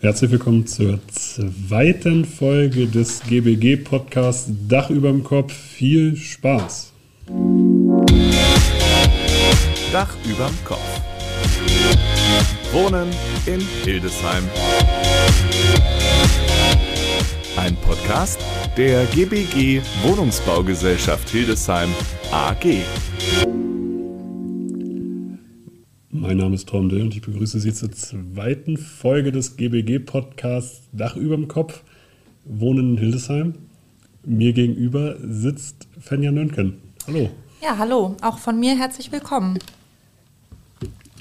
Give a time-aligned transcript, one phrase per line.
[0.00, 5.54] Herzlich willkommen zur zweiten Folge des GBG-Podcasts Dach überm Kopf.
[5.54, 6.92] Viel Spaß!
[9.92, 11.00] Dach überm Kopf.
[12.72, 13.08] Wohnen
[13.46, 14.44] in Hildesheim.
[17.56, 18.38] Ein Podcast
[18.76, 21.88] der GBG Wohnungsbaugesellschaft Hildesheim
[22.30, 22.84] AG.
[26.26, 31.14] Mein Name ist Tom Dill und ich begrüße Sie zur zweiten Folge des GBG-Podcasts Dach
[31.14, 31.84] überm Kopf.
[32.44, 33.54] Wohnen in Hildesheim.
[34.24, 36.78] Mir gegenüber sitzt Fenja Nönken.
[37.06, 37.30] Hallo.
[37.62, 38.16] Ja, hallo.
[38.22, 39.60] Auch von mir herzlich willkommen.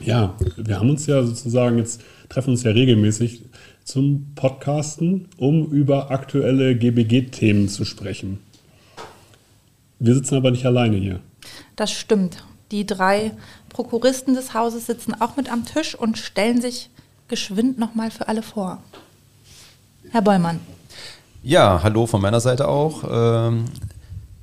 [0.03, 3.43] Ja, wir haben uns ja sozusagen jetzt, treffen uns ja regelmäßig
[3.84, 8.40] zum Podcasten, um über aktuelle GBG-Themen zu sprechen.
[9.99, 11.20] Wir sitzen aber nicht alleine hier.
[11.76, 12.43] Das stimmt.
[12.71, 13.31] Die drei
[13.69, 16.89] Prokuristen des Hauses sitzen auch mit am Tisch und stellen sich
[17.27, 18.81] geschwind nochmal für alle vor.
[20.09, 20.59] Herr Bollmann.
[21.43, 23.03] Ja, hallo von meiner Seite auch.
[23.09, 23.65] Ähm,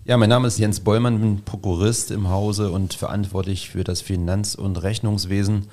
[0.04, 4.54] ja, mein Name ist Jens Bollmann, bin Prokurist im Hause und verantwortlich für das Finanz-
[4.54, 5.68] und Rechnungswesen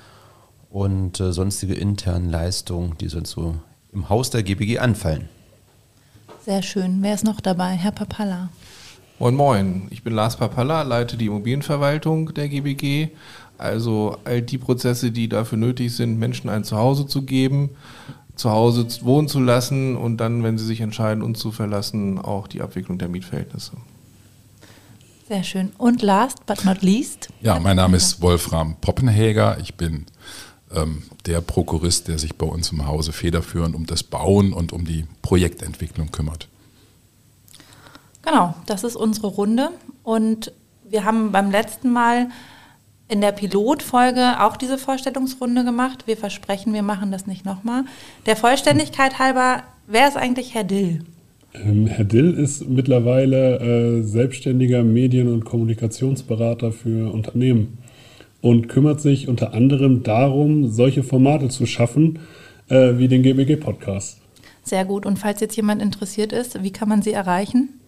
[0.69, 3.55] und äh, sonstige internen Leistungen, die sonst so
[3.91, 5.29] im Haus der GBG anfallen.
[6.45, 6.99] Sehr schön.
[7.01, 7.71] Wer ist noch dabei?
[7.71, 8.49] Herr Papalla.
[9.19, 13.09] Moin Moin, ich bin Lars Papalla, leite die Immobilienverwaltung der GBG.
[13.57, 17.71] Also all die Prozesse, die dafür nötig sind, Menschen ein Zuhause zu geben,
[18.35, 22.47] zu Hause wohnen zu lassen und dann, wenn sie sich entscheiden, uns zu verlassen, auch
[22.47, 23.73] die Abwicklung der Mietverhältnisse.
[25.27, 25.73] Sehr schön.
[25.77, 27.27] Und last but not least?
[27.41, 29.57] Ja, mein Name ist Wolfram Poppenhäger.
[29.61, 30.05] Ich bin
[30.73, 34.85] ähm, der Prokurist, der sich bei uns im Hause federführend um das Bauen und um
[34.85, 36.48] die Projektentwicklung kümmert.
[38.21, 39.69] Genau, das ist unsere Runde.
[40.03, 40.51] Und
[40.89, 42.29] wir haben beim letzten Mal
[43.07, 46.05] in der Pilotfolge auch diese Vorstellungsrunde gemacht.
[46.05, 47.83] Wir versprechen, wir machen das nicht nochmal.
[48.25, 51.03] Der Vollständigkeit halber, wer ist eigentlich Herr Dill?
[51.53, 57.79] Ähm, Herr Dill ist mittlerweile äh, selbstständiger Medien- und Kommunikationsberater für Unternehmen
[58.41, 62.19] und kümmert sich unter anderem darum, solche Formate zu schaffen,
[62.69, 64.19] äh, wie den GBG-Podcast.
[64.63, 65.07] Sehr gut.
[65.07, 67.78] Und falls jetzt jemand interessiert ist, wie kann man Sie erreichen?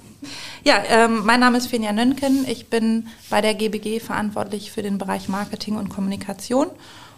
[0.64, 2.44] Ja, ähm, mein Name ist Finja Nönken.
[2.46, 6.66] Ich bin bei der GBG verantwortlich für den Bereich Marketing und Kommunikation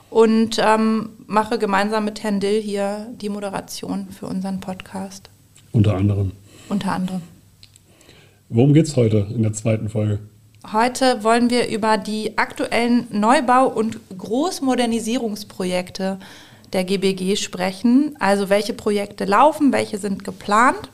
[0.08, 5.30] und ähm, mache gemeinsam mit Herrn Dill hier die Moderation für unseren Podcast.
[5.72, 6.30] Unter anderem.
[6.68, 7.22] Unter anderem.
[8.50, 10.18] Worum geht es heute in der zweiten Folge?
[10.72, 16.18] Heute wollen wir über die aktuellen Neubau- und Großmodernisierungsprojekte
[16.72, 18.16] der GBG sprechen.
[18.18, 20.90] Also welche Projekte laufen, welche sind geplant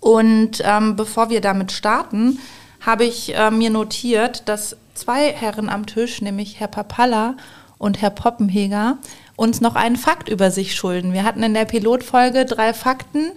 [0.00, 2.38] und ähm, bevor wir damit starten,
[2.80, 7.36] habe ich äh, mir notiert, dass zwei Herren am Tisch, nämlich Herr Papalla
[7.78, 8.98] und Herr Poppenheger,
[9.36, 11.12] uns noch einen Fakt über sich schulden.
[11.12, 13.32] Wir hatten in der Pilotfolge drei Fakten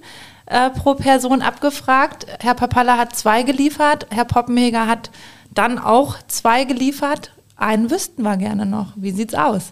[0.52, 2.28] äh, pro Person abgefragt.
[2.40, 5.10] Herr Papalla hat zwei geliefert, Herr Poppenheger hat
[5.54, 7.32] dann auch zwei geliefert.
[7.56, 8.94] Einen wüssten wir gerne noch.
[8.96, 9.72] Wie sieht's aus?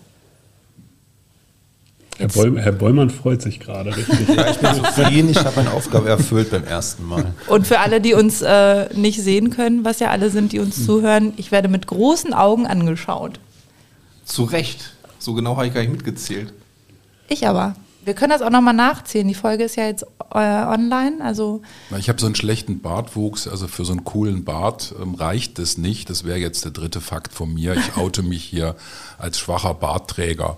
[2.18, 4.28] Herr, Boll, Herr Bollmann freut sich gerade richtig.
[4.36, 7.34] Ja, ich bin zufrieden, ich habe meine Aufgabe erfüllt beim ersten Mal.
[7.48, 10.86] Und für alle, die uns äh, nicht sehen können, was ja alle sind, die uns
[10.86, 13.40] zuhören, ich werde mit großen Augen angeschaut.
[14.26, 14.94] Zu Recht.
[15.18, 16.54] So genau habe ich gar nicht mitgezählt.
[17.30, 17.76] Ich aber.
[18.10, 19.28] Wir können das auch nochmal nachzählen.
[19.28, 20.02] Die Folge ist ja jetzt
[20.34, 21.24] äh, online.
[21.24, 21.62] Also
[21.96, 25.78] ich habe so einen schlechten Bartwuchs, also für so einen coolen Bart ähm, reicht das
[25.78, 26.10] nicht.
[26.10, 27.76] Das wäre jetzt der dritte Fakt von mir.
[27.76, 28.76] Ich oute mich hier
[29.20, 30.58] als schwacher Bartträger.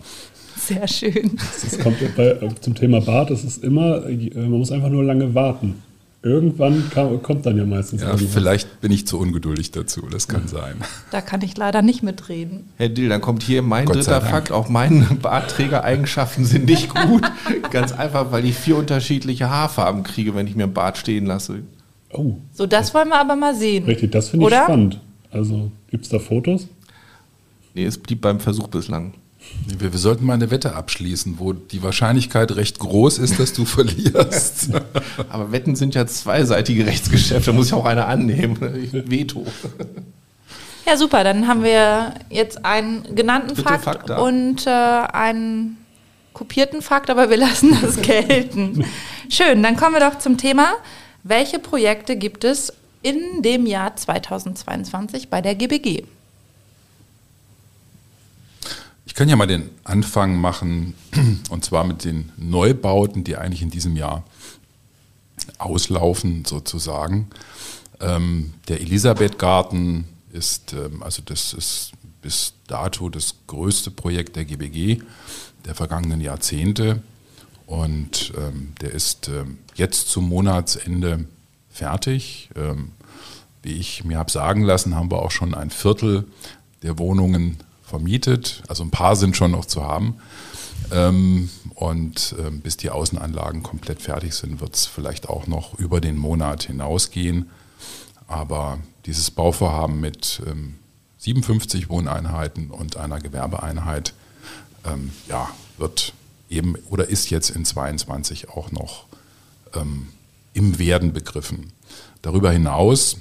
[0.56, 1.38] Sehr schön.
[1.62, 5.84] Das kommt bei, zum Thema Bart, es ist immer, man muss einfach nur lange warten.
[6.24, 8.04] Irgendwann kam, kommt dann ja meistens.
[8.04, 10.76] Ja, vielleicht bin ich zu ungeduldig dazu, das kann sein.
[11.10, 12.70] Da kann ich leider nicht mitreden.
[12.78, 14.52] Herr Dill, dann kommt hier mein Gott dritter Fakt.
[14.52, 17.24] Auch meine Bartträgereigenschaften sind nicht gut.
[17.72, 21.64] Ganz einfach, weil ich vier unterschiedliche Haarfarben kriege, wenn ich mir einen Bart stehen lasse.
[22.14, 22.36] Oh.
[22.54, 23.86] So, das wollen wir aber mal sehen.
[23.86, 25.00] Richtig, das finde ich spannend.
[25.32, 26.68] Also, gibt es da Fotos?
[27.74, 29.14] Nee, es blieb beim Versuch bislang.
[29.66, 33.66] Wir, wir, sollten mal eine Wette abschließen, wo die Wahrscheinlichkeit recht groß ist, dass du
[33.66, 34.70] verlierst.
[35.30, 38.58] Aber Wetten sind ja zweiseitige Rechtsgeschäfte, da muss ich auch einer annehmen.
[38.92, 39.46] Veto.
[40.86, 41.24] Ja, super.
[41.24, 45.78] Dann haben wir jetzt einen genannten Bitte Fakt, Fakt und äh, einen
[46.34, 48.86] kopierten Fakt, aber wir lassen das gelten.
[49.30, 50.74] Schön, dann kommen wir doch zum Thema.
[51.24, 52.74] Welche Projekte gibt es
[53.04, 56.04] in dem Jahr 2022 bei der GBG?
[59.06, 60.96] Ich kann ja mal den Anfang machen,
[61.50, 64.24] und zwar mit den Neubauten, die eigentlich in diesem Jahr
[65.58, 67.30] auslaufen, sozusagen.
[68.00, 75.02] Ähm, der Elisabethgarten ist, ähm, also das ist bis dato das größte Projekt der GBG
[75.66, 77.02] der vergangenen Jahrzehnte.
[77.66, 81.26] Und ähm, der ist ähm, jetzt zum Monatsende
[81.70, 82.50] fertig.
[82.56, 82.92] Ähm,
[83.64, 86.26] wie ich mir habe sagen lassen, haben wir auch schon ein Viertel
[86.84, 87.58] der Wohnungen
[87.92, 88.64] vermietet.
[88.68, 90.16] Also ein paar sind schon noch zu haben.
[90.92, 96.02] Ähm, und ähm, bis die Außenanlagen komplett fertig sind, wird es vielleicht auch noch über
[96.02, 97.50] den Monat hinausgehen.
[98.28, 100.42] Aber dieses Bauvorhaben mit
[101.18, 104.14] 57 ähm, Wohneinheiten und einer Gewerbeeinheit
[105.28, 105.48] ja,
[105.78, 106.14] wird
[106.50, 109.06] eben oder ist jetzt in 22 auch noch
[110.54, 111.72] im Werden begriffen.
[112.24, 113.18] Darüber hinaus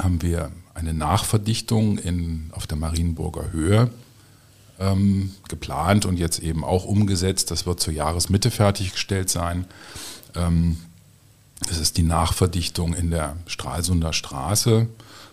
[0.00, 3.90] haben wir eine Nachverdichtung in, auf der Marienburger Höhe
[4.78, 7.50] ähm, geplant und jetzt eben auch umgesetzt.
[7.50, 9.66] Das wird zur Jahresmitte fertiggestellt sein.
[10.36, 10.78] Ähm,
[11.68, 14.86] das ist die Nachverdichtung in der Stralsunder Straße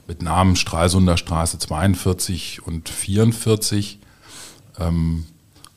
[0.07, 3.99] mit Namen Stralsunder Straße 42 und 44.
[4.79, 5.25] Ähm,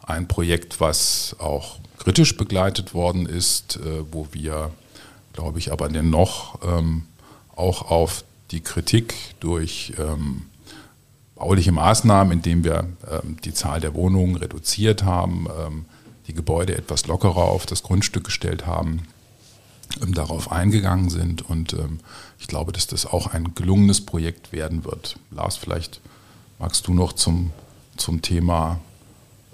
[0.03, 4.71] ein Projekt, was auch kritisch begleitet worden ist, äh, wo wir,
[5.35, 7.05] glaube ich, aber dennoch ähm,
[7.55, 10.47] auch auf die Kritik durch ähm,
[11.35, 15.85] bauliche Maßnahmen, indem wir ähm, die Zahl der Wohnungen reduziert haben, ähm,
[16.27, 19.05] die Gebäude etwas lockerer auf das Grundstück gestellt haben,
[20.03, 21.43] ähm, darauf eingegangen sind.
[21.43, 22.01] Und ähm,
[22.39, 25.19] ich glaube, dass das auch ein gelungenes Projekt werden wird.
[25.31, 26.01] Lars, vielleicht
[26.59, 27.53] magst du noch zum,
[27.97, 28.81] zum Thema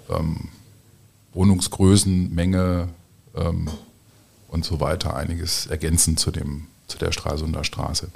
[0.09, 0.49] ähm,
[1.33, 2.89] Wohnungsgrößen, Menge
[4.47, 8.07] und so weiter einiges ergänzen zu, dem, zu der Stralsunder Straße.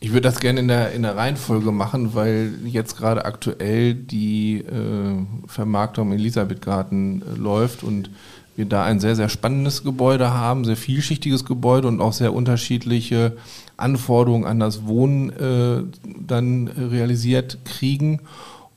[0.00, 4.58] Ich würde das gerne in der, in der Reihenfolge machen, weil jetzt gerade aktuell die
[4.58, 8.10] äh, Vermarktung im Elisabethgarten äh, läuft und
[8.54, 13.36] wir da ein sehr, sehr spannendes Gebäude haben, sehr vielschichtiges Gebäude und auch sehr unterschiedliche
[13.76, 15.82] Anforderungen an das Wohnen äh,
[16.26, 18.20] dann realisiert kriegen.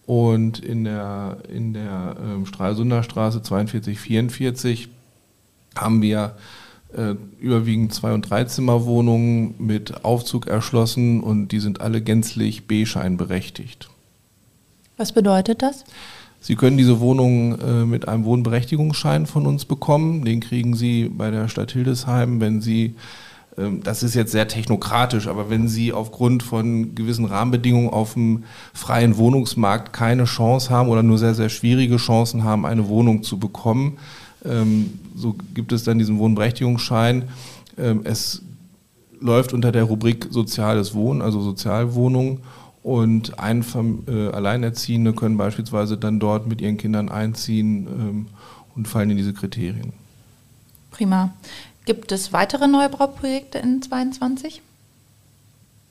[0.06, 4.90] Und in der, in der ähm, Stralsunder Straße 42, 44
[5.76, 6.36] haben wir
[6.96, 13.90] äh, überwiegend Zwei- und Dreizimmerwohnungen mit Aufzug erschlossen und die sind alle gänzlich B-Schein berechtigt.
[14.98, 15.84] Was bedeutet das?
[16.44, 20.26] Sie können diese Wohnungen äh, mit einem Wohnberechtigungsschein von uns bekommen.
[20.26, 22.96] Den kriegen Sie bei der Stadt Hildesheim, wenn Sie,
[23.60, 28.44] ähm, das ist jetzt sehr technokratisch, aber wenn Sie aufgrund von gewissen Rahmenbedingungen auf dem
[28.74, 33.38] freien Wohnungsmarkt keine Chance haben oder nur sehr, sehr schwierige Chancen haben, eine Wohnung zu
[33.38, 34.00] bekommen,
[35.16, 37.30] so gibt es dann diesen Wohnberechtigungsschein.
[37.78, 38.42] Ähm, es
[39.20, 42.40] läuft unter der Rubrik Soziales Wohnen, also Sozialwohnung.
[42.84, 48.28] Und Einfam äh, Alleinerziehende können beispielsweise dann dort mit ihren Kindern einziehen ähm,
[48.76, 49.94] und fallen in diese Kriterien.
[50.90, 51.34] Prima.
[51.86, 54.62] Gibt es weitere Neubauprojekte in 22?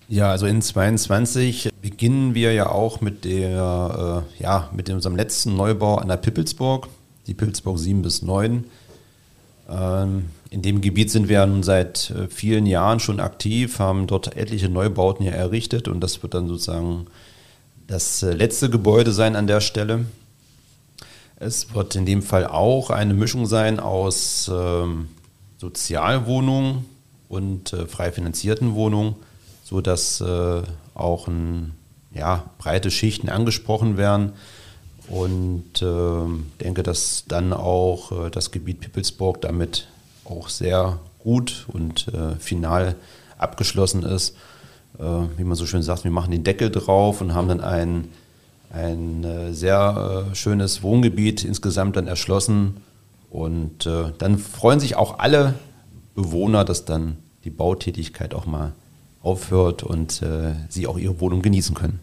[0.08, 5.56] Ja, also in 22 beginnen wir ja auch mit der, äh, ja, mit unserem letzten
[5.56, 6.88] Neubau an der Pippelsburg
[7.30, 8.64] die Pilzburg 7 bis 9.
[9.70, 14.36] Ähm, in dem Gebiet sind wir nun seit äh, vielen Jahren schon aktiv, haben dort
[14.36, 17.06] etliche Neubauten hier errichtet und das wird dann sozusagen
[17.86, 20.06] das äh, letzte Gebäude sein an der Stelle.
[21.36, 25.08] Es wird in dem Fall auch eine Mischung sein aus ähm,
[25.58, 26.84] Sozialwohnungen
[27.28, 29.14] und äh, frei finanzierten Wohnungen,
[29.62, 30.20] sodass
[30.94, 31.76] auch ein,
[32.12, 34.32] ja, breite Schichten angesprochen werden.
[35.10, 39.88] Und äh, denke, dass dann auch äh, das Gebiet Pippelsburg damit
[40.24, 42.94] auch sehr gut und äh, final
[43.36, 44.36] abgeschlossen ist.
[44.98, 45.02] Äh,
[45.36, 48.08] wie man so schön sagt, wir machen den Deckel drauf und haben dann ein,
[48.72, 52.76] ein äh, sehr äh, schönes Wohngebiet insgesamt dann erschlossen.
[53.30, 53.86] Und
[54.18, 55.54] dann freuen sich auch alle
[56.16, 58.72] Bewohner, dass dann die Bautätigkeit auch mal
[59.22, 60.20] aufhört und
[60.68, 62.00] sie auch ihre Wohnung genießen können.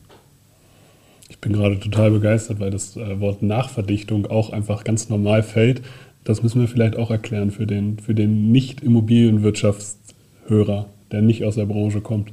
[1.29, 5.81] Ich bin gerade total begeistert, weil das äh, Wort Nachverdichtung auch einfach ganz normal fällt.
[6.23, 11.65] Das müssen wir vielleicht auch erklären für den, für den Nicht-Immobilienwirtschaftshörer, der nicht aus der
[11.65, 12.31] Branche kommt.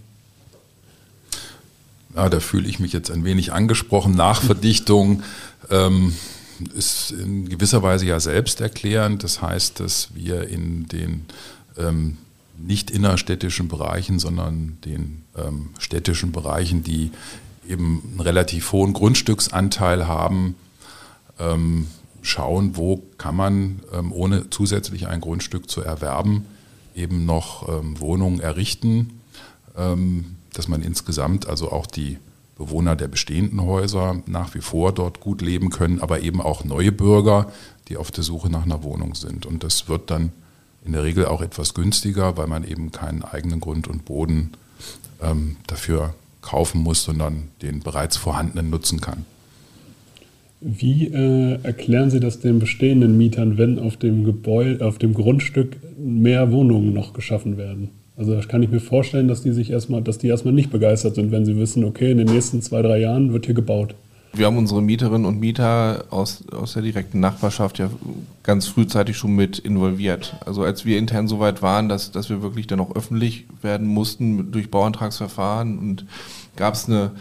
[2.14, 4.14] Ja, da fühle ich mich jetzt ein wenig angesprochen.
[4.14, 5.22] Nachverdichtung
[5.70, 6.12] ähm,
[6.76, 9.24] ist in gewisser Weise ja selbsterklärend.
[9.24, 11.26] Das heißt, dass wir in den
[11.76, 12.18] ähm,
[12.56, 17.10] nicht innerstädtischen Bereichen, sondern den ähm, städtischen Bereichen, die
[17.68, 20.54] eben einen relativ hohen Grundstücksanteil haben,
[21.38, 21.88] ähm,
[22.22, 26.46] schauen, wo kann man, ähm, ohne zusätzlich ein Grundstück zu erwerben,
[26.94, 29.20] eben noch ähm, Wohnungen errichten,
[29.76, 32.18] ähm, dass man insgesamt also auch die
[32.56, 36.92] Bewohner der bestehenden Häuser nach wie vor dort gut leben können, aber eben auch neue
[36.92, 37.50] Bürger,
[37.88, 39.44] die auf der Suche nach einer Wohnung sind.
[39.44, 40.32] Und das wird dann
[40.84, 44.52] in der Regel auch etwas günstiger, weil man eben keinen eigenen Grund und Boden
[45.20, 49.24] ähm, dafür kaufen muss, sondern den bereits vorhandenen nutzen kann.
[50.60, 55.76] Wie äh, erklären Sie das den bestehenden Mietern, wenn auf dem Gebäude, auf dem Grundstück
[55.98, 57.90] mehr Wohnungen noch geschaffen werden?
[58.16, 61.16] Also das kann ich mir vorstellen, dass die sich erstmal, dass die erstmal nicht begeistert
[61.16, 63.94] sind, wenn sie wissen, okay, in den nächsten zwei, drei Jahren wird hier gebaut.
[64.36, 67.88] Wir haben unsere Mieterinnen und Mieter aus, aus der direkten Nachbarschaft ja
[68.42, 70.36] ganz frühzeitig schon mit involviert.
[70.44, 73.86] Also als wir intern so weit waren, dass, dass wir wirklich dann auch öffentlich werden
[73.86, 76.04] mussten durch Bauantragsverfahren und
[76.56, 77.12] gab es eine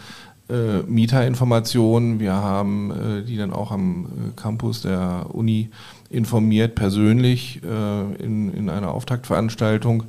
[0.48, 2.18] äh, Mieterinformation.
[2.18, 5.70] Wir haben äh, die dann auch am äh, Campus der Uni
[6.10, 10.04] informiert, persönlich äh, in, in einer Auftaktveranstaltung.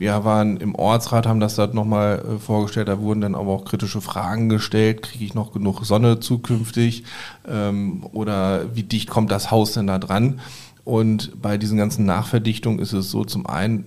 [0.00, 3.66] Wir waren im Ortsrat, haben das dort nochmal äh, vorgestellt, da wurden dann aber auch
[3.66, 5.02] kritische Fragen gestellt.
[5.02, 7.04] Kriege ich noch genug Sonne zukünftig?
[7.46, 10.40] Ähm, oder wie dicht kommt das Haus denn da dran?
[10.84, 13.84] Und bei diesen ganzen Nachverdichtungen ist es so, zum einen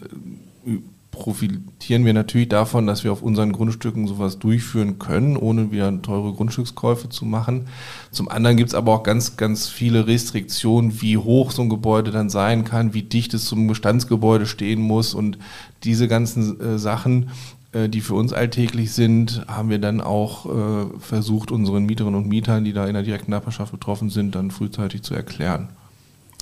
[0.68, 0.78] äh,
[1.14, 6.34] profitieren wir natürlich davon, dass wir auf unseren Grundstücken sowas durchführen können, ohne wieder teure
[6.34, 7.68] Grundstückskäufe zu machen.
[8.12, 12.10] Zum anderen gibt es aber auch ganz, ganz viele Restriktionen, wie hoch so ein Gebäude
[12.10, 15.38] dann sein kann, wie dicht es zum Bestandsgebäude stehen muss und
[15.84, 17.30] diese ganzen äh, Sachen,
[17.72, 22.28] äh, die für uns alltäglich sind, haben wir dann auch äh, versucht, unseren Mieterinnen und
[22.28, 25.70] Mietern, die da in der direkten Nachbarschaft betroffen sind, dann frühzeitig zu erklären.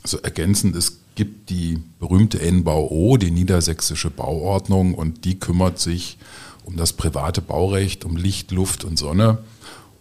[0.04, 6.18] Also ergänzend, es gibt die berühmte NBAO, die niedersächsische Bauordnung, und die kümmert sich
[6.64, 9.40] um das private Baurecht, um Licht, Luft und Sonne.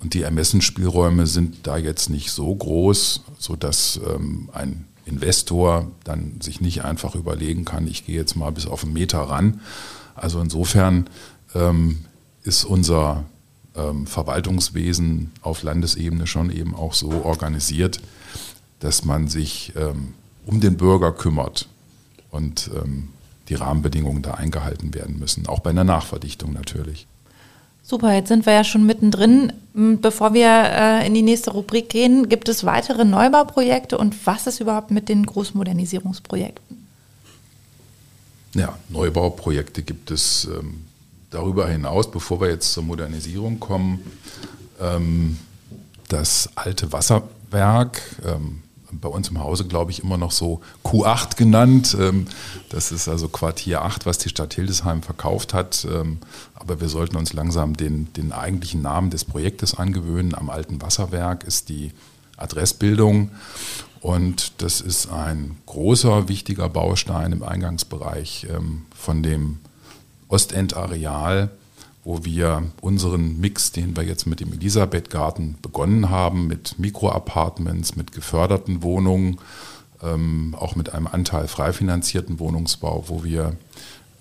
[0.00, 6.60] Und die Ermessensspielräume sind da jetzt nicht so groß, sodass ähm, ein Investor dann sich
[6.60, 9.60] nicht einfach überlegen kann, ich gehe jetzt mal bis auf einen Meter ran.
[10.14, 11.08] Also insofern
[11.54, 12.04] ähm,
[12.42, 13.24] ist unser
[13.76, 18.00] ähm, Verwaltungswesen auf Landesebene schon eben auch so organisiert,
[18.80, 20.14] dass man sich ähm,
[20.46, 21.68] um den Bürger kümmert
[22.30, 23.08] und ähm,
[23.48, 27.06] die Rahmenbedingungen da eingehalten werden müssen, auch bei einer Nachverdichtung natürlich.
[27.90, 29.52] Super, jetzt sind wir ja schon mittendrin.
[29.74, 34.60] Bevor wir äh, in die nächste Rubrik gehen, gibt es weitere Neubauprojekte und was ist
[34.60, 36.86] überhaupt mit den Großmodernisierungsprojekten?
[38.54, 40.84] Ja, Neubauprojekte gibt es ähm,
[41.30, 43.98] darüber hinaus, bevor wir jetzt zur Modernisierung kommen.
[44.80, 45.36] Ähm,
[46.06, 51.96] das alte Wasserwerk, ähm, bei uns im Hause, glaube ich, immer noch so Q8 genannt.
[51.98, 52.26] Ähm,
[52.68, 55.86] das ist also Quartier 8, was die Stadt Hildesheim verkauft hat.
[55.90, 56.18] Ähm,
[56.54, 60.34] aber wir sollten uns langsam den, den eigentlichen Namen des Projektes angewöhnen.
[60.34, 61.92] Am alten Wasserwerk ist die
[62.36, 63.30] Adressbildung.
[64.00, 69.58] Und das ist ein großer, wichtiger Baustein im Eingangsbereich ähm, von dem
[70.28, 71.50] Ostendareal
[72.04, 78.12] wo wir unseren Mix, den wir jetzt mit dem Elisabethgarten begonnen haben, mit Mikroapartments, mit
[78.12, 79.38] geförderten Wohnungen,
[80.02, 83.56] ähm, auch mit einem Anteil frei finanzierten Wohnungsbau, wo wir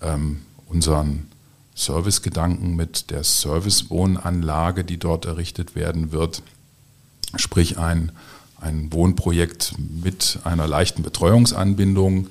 [0.02, 1.28] ähm, unseren
[1.74, 6.42] Servicegedanken mit der Servicewohnanlage, die dort errichtet werden wird,
[7.36, 8.12] sprich ein,
[8.60, 12.28] ein Wohnprojekt mit einer leichten Betreuungsanbindung,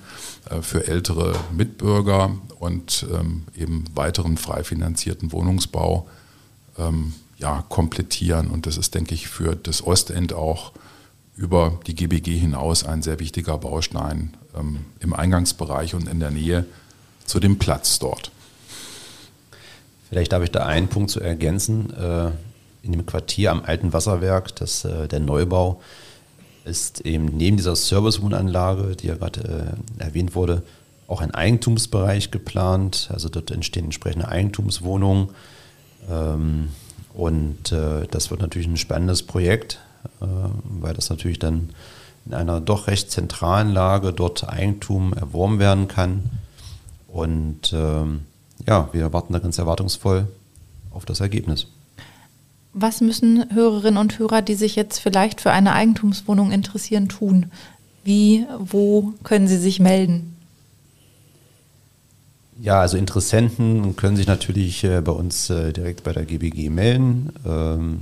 [0.50, 6.07] äh, für ältere Mitbürger und ähm, eben weiteren frei finanzierten Wohnungsbau
[6.77, 8.50] ähm, ja, komplettieren.
[8.50, 10.71] Und das ist, denke ich, für das Ostend auch
[11.36, 16.65] über die GBG hinaus ein sehr wichtiger Baustein ähm, im Eingangsbereich und in der Nähe
[17.25, 18.31] zu dem Platz dort.
[20.09, 21.93] Vielleicht darf ich da einen Punkt zu ergänzen.
[21.93, 22.31] Äh,
[22.81, 25.81] in dem Quartier am alten Wasserwerk, das, äh, der Neubau,
[26.66, 30.63] ist eben neben dieser Servicewohnanlage, die ja gerade äh, erwähnt wurde,
[31.08, 33.10] auch ein Eigentumsbereich geplant.
[33.12, 35.30] Also dort entstehen entsprechende Eigentumswohnungen.
[36.10, 36.70] Ähm,
[37.13, 39.80] und äh, das wird natürlich ein spannendes Projekt,
[40.22, 40.25] äh,
[40.63, 41.70] weil das natürlich dann
[42.25, 46.30] in einer doch recht zentralen Lage dort Eigentum erworben werden kann.
[47.08, 48.22] Und ähm,
[48.68, 50.28] ja, wir warten da ganz erwartungsvoll
[50.92, 51.68] auf das Ergebnis.
[52.73, 57.47] Was müssen Hörerinnen und Hörer, die sich jetzt vielleicht für eine Eigentumswohnung interessieren, tun?
[58.03, 60.35] Wie, wo können sie sich melden?
[62.61, 67.31] Ja, also Interessenten können sich natürlich äh, bei uns äh, direkt bei der GBG melden.
[67.45, 68.01] Ähm,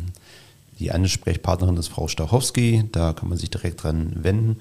[0.79, 4.59] die Ansprechpartnerin ist Frau Stachowski, da kann man sich direkt dran wenden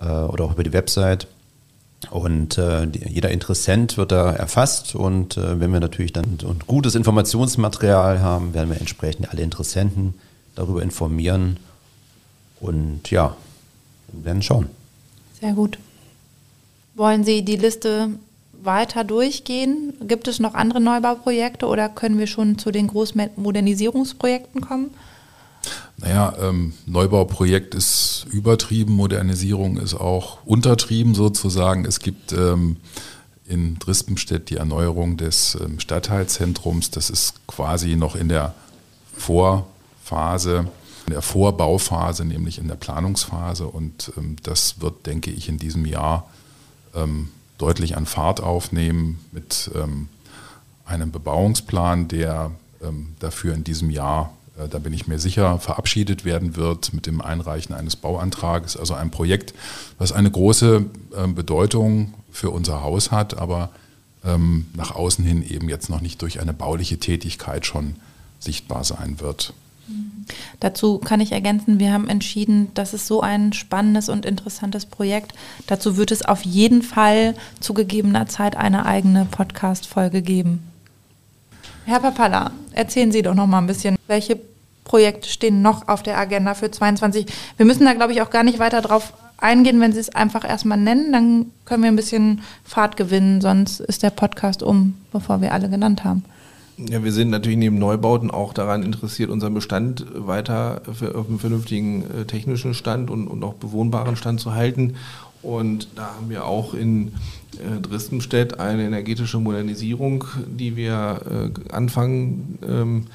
[0.00, 1.26] äh, oder auch über die Website.
[2.10, 6.94] Und äh, jeder Interessent wird da erfasst und äh, wenn wir natürlich dann ein gutes
[6.94, 10.14] Informationsmaterial haben, werden wir entsprechend alle Interessenten
[10.54, 11.58] darüber informieren
[12.60, 13.36] und ja,
[14.12, 14.68] werden schauen.
[15.40, 15.78] Sehr gut.
[16.94, 18.10] Wollen Sie die Liste
[18.62, 19.92] weiter durchgehen?
[20.06, 24.90] Gibt es noch andere Neubauprojekte oder können wir schon zu den Großmodernisierungsprojekten kommen?
[26.06, 31.84] Naja, ähm, Neubauprojekt ist übertrieben, Modernisierung ist auch untertrieben sozusagen.
[31.84, 32.76] Es gibt ähm,
[33.44, 36.92] in Drispenstedt die Erneuerung des ähm, Stadtteilzentrums.
[36.92, 38.54] Das ist quasi noch in der
[39.16, 40.68] Vorphase,
[41.08, 43.66] in der Vorbauphase, nämlich in der Planungsphase.
[43.66, 46.30] Und ähm, das wird, denke ich, in diesem Jahr
[46.94, 50.08] ähm, deutlich an Fahrt aufnehmen mit ähm,
[50.84, 52.52] einem Bebauungsplan, der
[53.18, 54.35] dafür in diesem Jahr
[54.70, 58.76] da bin ich mir sicher, verabschiedet werden wird mit dem Einreichen eines Bauantrages.
[58.76, 59.54] Also ein Projekt,
[59.98, 60.86] was eine große
[61.16, 63.70] ähm, Bedeutung für unser Haus hat, aber
[64.24, 67.96] ähm, nach außen hin eben jetzt noch nicht durch eine bauliche Tätigkeit schon
[68.38, 69.52] sichtbar sein wird.
[70.58, 75.32] Dazu kann ich ergänzen, wir haben entschieden, das ist so ein spannendes und interessantes Projekt.
[75.66, 80.62] Dazu wird es auf jeden Fall zu gegebener Zeit eine eigene Podcast-Folge geben.
[81.86, 84.40] Herr Papalla, erzählen Sie doch noch mal ein bisschen, welche
[84.82, 87.26] Projekte stehen noch auf der Agenda für 22?
[87.56, 90.44] Wir müssen da, glaube ich, auch gar nicht weiter drauf eingehen, wenn Sie es einfach
[90.44, 95.40] erstmal nennen, dann können wir ein bisschen Fahrt gewinnen, sonst ist der Podcast um, bevor
[95.40, 96.24] wir alle genannt haben.
[96.76, 102.02] Ja, wir sind natürlich neben Neubauten auch daran interessiert, unseren Bestand weiter auf einem vernünftigen
[102.02, 104.96] äh, technischen Stand und, und auch bewohnbaren Stand zu halten.
[105.40, 107.12] Und da haben wir auch in
[107.60, 113.06] äh, Dresdenstedt eine energetische Modernisierung, die wir äh, anfangen ähm,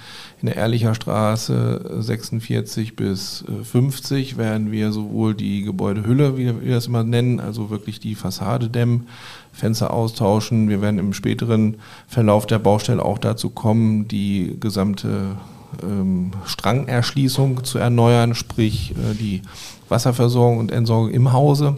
[0.42, 6.88] in der Ehrlicher Straße 46 bis 50 werden wir sowohl die Gebäudehülle, wie wir das
[6.88, 9.08] immer nennen, also wirklich die Fassade dämmen,
[9.54, 10.68] Fenster austauschen.
[10.68, 11.76] Wir werden im späteren
[12.08, 15.38] Verlauf der Baustelle auch dazu kommen, die gesamte
[15.84, 19.44] ähm, Strangerschließung zu erneuern, sprich äh, die
[19.90, 21.78] Wasserversorgung und Entsorgung im Hause.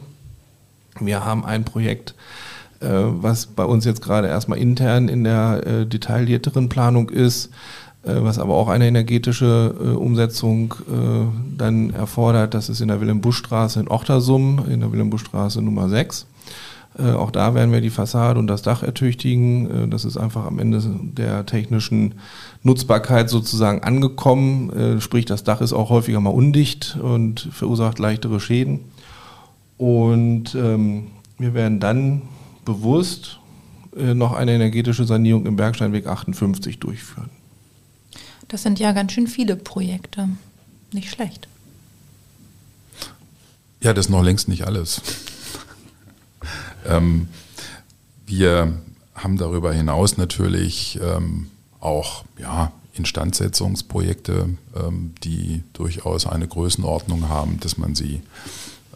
[0.99, 2.52] Wir haben ein Projekt, äh,
[2.83, 7.49] was bei uns jetzt gerade erstmal intern in der äh, detaillierteren Planung ist,
[8.03, 12.53] äh, was aber auch eine energetische äh, Umsetzung äh, dann erfordert.
[12.53, 16.25] Das ist in der Wilhelm-Busch-Straße in Ochtersum, in der Wilhelm-Busch-Straße Nummer 6.
[16.97, 19.85] Äh, auch da werden wir die Fassade und das Dach ertüchtigen.
[19.85, 22.15] Äh, das ist einfach am Ende der technischen
[22.61, 24.69] Nutzbarkeit sozusagen angekommen.
[24.71, 28.81] Äh, sprich, das Dach ist auch häufiger mal undicht und verursacht leichtere Schäden.
[29.77, 31.07] Und ähm,
[31.39, 32.23] wir werden dann
[32.65, 33.39] bewusst
[33.95, 37.29] äh, noch eine energetische Sanierung im Bergsteinweg 58 durchführen.
[38.47, 40.29] Das sind ja ganz schön viele Projekte.
[40.91, 41.47] Nicht schlecht.
[43.81, 45.01] Ja, das ist noch längst nicht alles.
[46.85, 47.27] ähm,
[48.25, 48.73] wir
[49.15, 51.47] haben darüber hinaus natürlich ähm,
[51.79, 58.21] auch ja, Instandsetzungsprojekte, ähm, die durchaus eine Größenordnung haben, dass man sie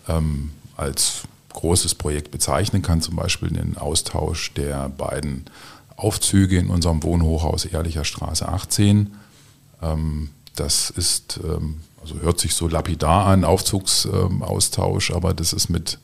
[0.08, 1.24] ähm, als
[1.58, 5.46] großes Projekt bezeichnen kann, zum Beispiel den Austausch der beiden
[5.96, 9.12] Aufzüge in unserem Wohnhochhaus Ehrlicher Straße 18
[9.82, 16.00] ähm, das ist, ähm, also hört sich so lapidar an, Aufzugsaustausch, aber das ist mit,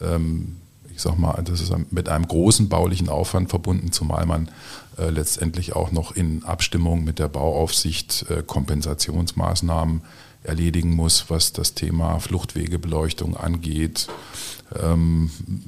[0.00, 0.56] ähm,
[0.94, 4.50] ich sag mal, das ist mit einem großen baulichen Aufwand verbunden, zumal man
[4.98, 10.02] äh, letztendlich auch noch in Abstimmung mit der Bauaufsicht äh, Kompensationsmaßnahmen
[10.44, 14.08] erledigen muss, was das Thema Fluchtwegebeleuchtung angeht,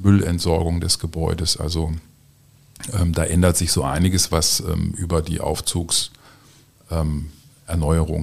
[0.03, 1.57] Müllentsorgung des Gebäudes.
[1.59, 1.93] Also
[3.13, 4.63] da ändert sich so einiges, was
[4.97, 6.11] über die Aufzugs-
[6.91, 7.31] ähm,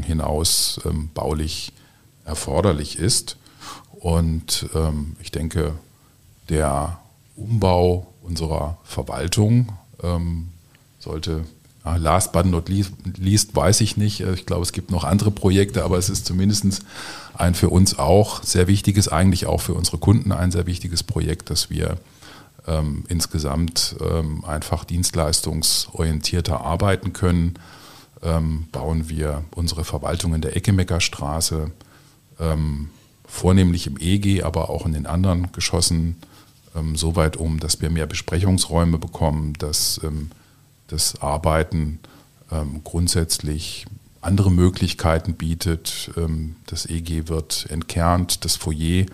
[0.04, 1.74] hinaus ähm, baulich
[2.26, 3.38] erforderlich ist.
[3.92, 5.74] Und ähm, ich denke,
[6.50, 7.00] der
[7.36, 10.50] Umbau unserer Verwaltung ähm,
[11.00, 11.46] sollte,
[11.84, 15.98] last but not least, weiß ich nicht, ich glaube, es gibt noch andere Projekte, aber
[15.98, 16.84] es ist zumindest
[17.34, 21.50] ein für uns auch sehr wichtiges, eigentlich auch für unsere Kunden ein sehr wichtiges Projekt,
[21.50, 21.98] dass wir
[22.68, 27.56] ähm, insgesamt ähm, einfach dienstleistungsorientierter arbeiten können.
[28.24, 31.72] Ähm, bauen wir unsere Verwaltung in der Eckemeckerstraße,
[32.40, 32.90] ähm,
[33.26, 36.18] vornehmlich im EG, aber auch in den anderen Geschossen
[36.76, 40.30] ähm, so weit um, dass wir mehr Besprechungsräume bekommen, dass ähm,
[40.92, 42.00] das Arbeiten
[42.52, 43.86] ähm, grundsätzlich
[44.22, 46.12] andere Möglichkeiten bietet.
[46.18, 49.06] Ähm, das EG wird entkernt, das Foyer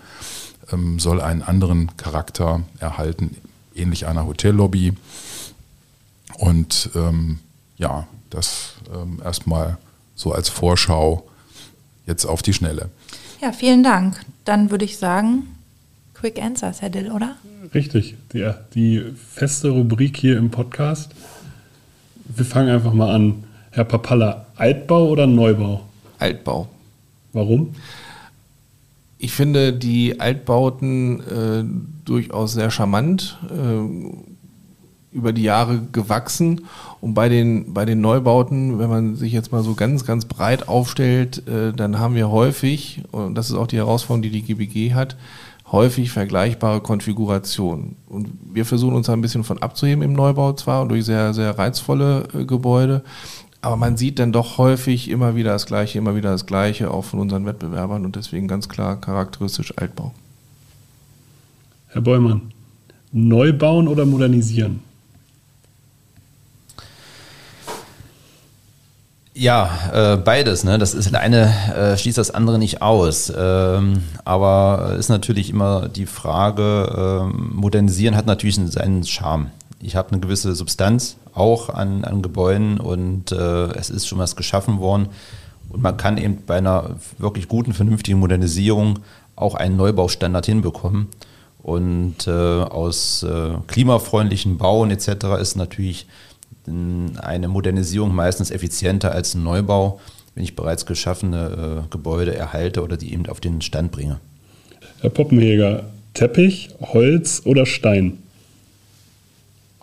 [0.98, 3.38] soll einen anderen Charakter erhalten,
[3.74, 4.92] ähnlich einer Hotellobby.
[6.36, 6.90] Und
[7.78, 9.78] ja, das ähm, erstmal
[10.14, 11.26] so als Vorschau
[12.06, 12.90] jetzt auf die Schnelle.
[13.40, 14.20] Ja, vielen Dank.
[14.44, 15.44] Dann würde ich sagen,
[16.14, 17.36] Quick Answers, Herr Dill, oder?
[17.72, 21.12] Richtig, die, die feste Rubrik hier im Podcast.
[22.28, 23.44] Wir fangen einfach mal an.
[23.70, 25.82] Herr Papalla, Altbau oder Neubau?
[26.18, 26.68] Altbau.
[27.32, 27.74] Warum?
[29.18, 31.64] Ich finde die Altbauten äh,
[32.04, 33.38] durchaus sehr charmant.
[33.50, 34.12] Äh,
[35.12, 36.62] über die Jahre gewachsen.
[37.00, 40.68] Und bei den, bei den Neubauten, wenn man sich jetzt mal so ganz, ganz breit
[40.68, 44.94] aufstellt, äh, dann haben wir häufig, und das ist auch die Herausforderung, die die GBG
[44.94, 45.16] hat,
[45.70, 47.96] häufig vergleichbare Konfigurationen.
[48.06, 51.58] Und wir versuchen uns da ein bisschen von abzuheben im Neubau zwar durch sehr, sehr
[51.58, 53.02] reizvolle äh, Gebäude,
[53.60, 57.04] aber man sieht dann doch häufig immer wieder das Gleiche, immer wieder das Gleiche, auch
[57.04, 60.12] von unseren Wettbewerbern und deswegen ganz klar charakteristisch Altbau.
[61.88, 62.52] Herr Beumann,
[63.12, 64.80] neu bauen oder modernisieren?
[69.38, 70.64] Ja, äh, beides.
[70.64, 70.78] Ne?
[70.78, 73.32] Das ist eine äh, schließt das andere nicht aus.
[73.36, 79.52] Ähm, aber ist natürlich immer die Frage, ähm, modernisieren hat natürlich seinen Charme.
[79.80, 84.34] Ich habe eine gewisse Substanz auch an, an Gebäuden und äh, es ist schon was
[84.34, 85.06] geschaffen worden.
[85.68, 88.98] Und man kann eben bei einer wirklich guten, vernünftigen Modernisierung
[89.36, 91.06] auch einen Neubaustandard hinbekommen.
[91.62, 95.26] Und äh, aus äh, klimafreundlichen Bauen etc.
[95.40, 96.08] ist natürlich
[97.20, 100.00] eine Modernisierung meistens effizienter als ein Neubau,
[100.34, 104.20] wenn ich bereits geschaffene äh, Gebäude erhalte oder die eben auf den Stand bringe.
[105.00, 108.18] Herr Poppenheger, Teppich, Holz oder Stein?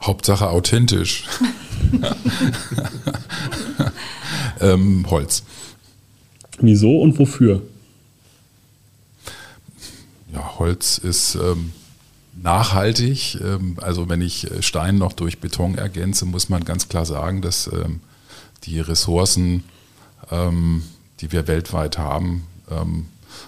[0.01, 1.23] Hauptsache authentisch.
[4.61, 5.43] ähm, Holz.
[6.59, 7.61] Wieso und wofür?
[10.33, 11.71] Ja, Holz ist ähm,
[12.45, 13.39] nachhaltig.
[13.41, 17.41] Ähm, also wenn ich äh, Stein noch durch Beton ergänze, muss man ganz klar sagen,
[17.41, 17.99] dass ähm,
[18.63, 19.65] die Ressourcen,
[20.31, 20.83] ähm,
[21.19, 22.47] die wir weltweit haben,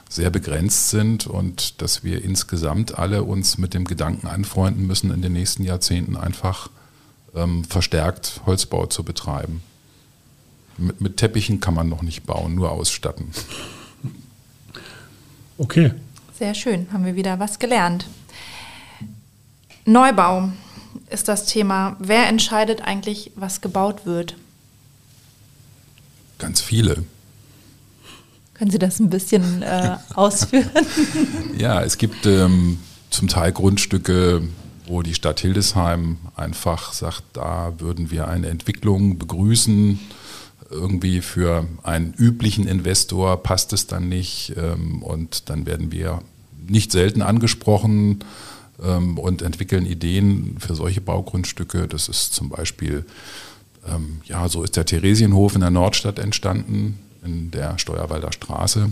[0.09, 5.23] sehr begrenzt sind und dass wir insgesamt alle uns mit dem Gedanken anfreunden müssen, in
[5.23, 6.69] den nächsten Jahrzehnten einfach
[7.67, 9.63] verstärkt Holzbau zu betreiben.
[10.77, 13.31] Mit, mit Teppichen kann man noch nicht bauen, nur ausstatten.
[15.57, 15.93] Okay.
[16.37, 18.05] Sehr schön, haben wir wieder was gelernt.
[19.87, 20.49] Neubau
[21.09, 21.95] ist das Thema.
[21.99, 24.35] Wer entscheidet eigentlich, was gebaut wird?
[26.39, 27.05] Ganz viele.
[28.53, 30.69] Können Sie das ein bisschen äh, ausführen?
[31.57, 32.79] ja, es gibt ähm,
[33.11, 34.41] zum Teil Grundstücke,
[34.87, 39.99] wo die Stadt Hildesheim einfach sagt, da würden wir eine Entwicklung begrüßen.
[40.69, 46.21] Irgendwie für einen üblichen Investor passt es dann nicht ähm, und dann werden wir
[46.67, 48.19] nicht selten angesprochen
[48.83, 51.87] ähm, und entwickeln Ideen für solche Baugrundstücke.
[51.87, 53.05] Das ist zum Beispiel,
[53.87, 58.91] ähm, ja, so ist der Theresienhof in der Nordstadt entstanden in der Steuerwalder Straße.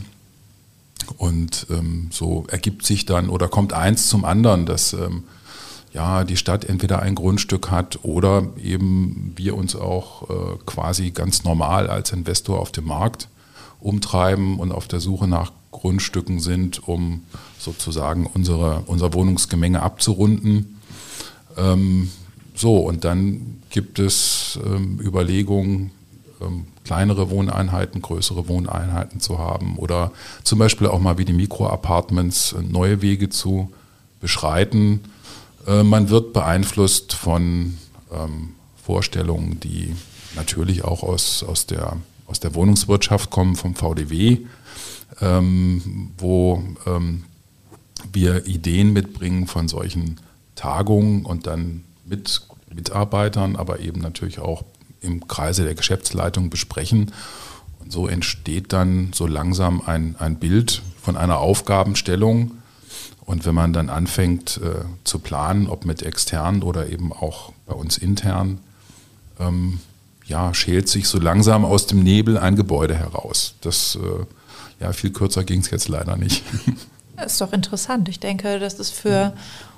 [1.17, 5.23] Und ähm, so ergibt sich dann oder kommt eins zum anderen, dass ähm,
[5.93, 11.43] ja, die Stadt entweder ein Grundstück hat oder eben wir uns auch äh, quasi ganz
[11.43, 13.29] normal als Investor auf dem Markt
[13.79, 17.23] umtreiben und auf der Suche nach Grundstücken sind, um
[17.59, 20.79] sozusagen unsere, unser Wohnungsgemenge abzurunden.
[21.57, 22.11] Ähm,
[22.53, 25.91] so, und dann gibt es ähm, Überlegungen,
[26.41, 30.11] ähm, kleinere Wohneinheiten, größere Wohneinheiten zu haben oder
[30.43, 33.71] zum Beispiel auch mal wie die Mikroapartments äh, neue Wege zu
[34.21, 35.01] beschreiten.
[35.67, 37.77] Äh, man wird beeinflusst von
[38.13, 39.93] ähm, Vorstellungen, die
[40.35, 44.39] natürlich auch aus, aus, der, aus der Wohnungswirtschaft kommen, vom VDW,
[45.21, 47.23] ähm, wo ähm,
[48.11, 50.19] wir Ideen mitbringen von solchen
[50.55, 52.41] Tagungen und dann mit
[52.73, 54.63] Mitarbeitern, aber eben natürlich auch
[55.01, 57.11] im Kreise der Geschäftsleitung besprechen.
[57.79, 62.51] Und so entsteht dann so langsam ein, ein Bild von einer Aufgabenstellung.
[63.21, 67.73] Und wenn man dann anfängt äh, zu planen, ob mit extern oder eben auch bei
[67.73, 68.59] uns intern,
[69.39, 69.79] ähm,
[70.27, 73.55] ja, schält sich so langsam aus dem Nebel ein Gebäude heraus.
[73.61, 76.43] Das, äh, ja, viel kürzer ging es jetzt leider nicht.
[77.17, 78.09] Das ist doch interessant.
[78.09, 79.31] Ich denke, das ist für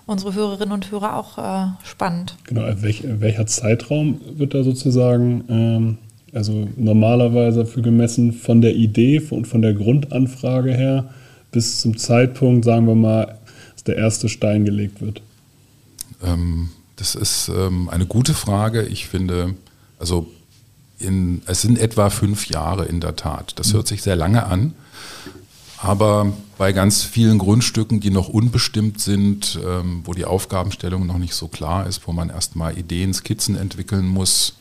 [0.08, 2.36] unsere Hörerinnen und Hörer auch äh, spannend.
[2.46, 5.98] Genau, welch, welcher Zeitraum wird da sozusagen, ähm,
[6.34, 11.14] also normalerweise für gemessen von der Idee und von der Grundanfrage her
[11.52, 13.38] bis zum Zeitpunkt, sagen wir mal,
[13.74, 15.22] dass der erste Stein gelegt wird?
[16.24, 18.84] Ähm, das ist ähm, eine gute Frage.
[18.84, 19.54] Ich finde,
[20.00, 20.28] also
[21.00, 23.54] in, es sind etwa fünf Jahre in der Tat.
[23.58, 24.74] Das hört sich sehr lange an.
[25.78, 31.36] Aber bei ganz vielen Grundstücken, die noch unbestimmt sind, ähm, wo die Aufgabenstellung noch nicht
[31.36, 34.56] so klar ist, wo man erstmal Ideen, Skizzen entwickeln muss,